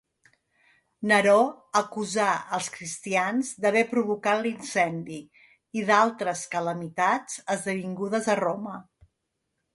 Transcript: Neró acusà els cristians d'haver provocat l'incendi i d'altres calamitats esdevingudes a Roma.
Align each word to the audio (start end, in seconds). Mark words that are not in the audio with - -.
Neró 1.09 1.33
acusà 1.81 2.29
els 2.57 2.69
cristians 2.77 3.51
d'haver 3.65 3.83
provocat 3.91 4.41
l'incendi 4.47 5.21
i 5.81 5.85
d'altres 5.91 6.43
calamitats 6.57 7.39
esdevingudes 7.59 8.33
a 8.35 8.41
Roma. 8.45 8.83